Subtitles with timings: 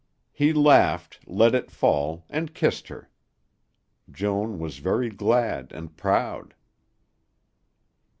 [0.31, 3.07] He laughed, let it fall, and kissed her.
[4.09, 6.55] Joan was very glad and proud.